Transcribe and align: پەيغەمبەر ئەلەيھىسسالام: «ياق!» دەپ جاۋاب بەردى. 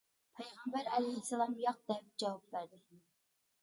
پەيغەمبەر 0.39 0.89
ئەلەيھىسسالام: 0.93 1.55
«ياق!» 1.67 1.79
دەپ 1.93 2.11
جاۋاب 2.25 2.53
بەردى. 2.57 2.85